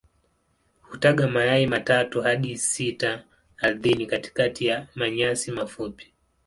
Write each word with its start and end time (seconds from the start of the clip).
Hutaga 0.81 1.27
mayai 1.27 1.67
matatu 1.67 2.21
hadi 2.21 2.57
sita 2.57 3.23
ardhini 3.57 4.05
katikati 4.05 4.65
ya 4.65 4.87
manyasi 4.95 5.51
mafupi. 5.51 6.11